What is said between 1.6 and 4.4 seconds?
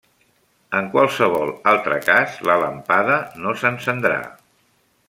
altre cas, la làmpada no s'encendrà.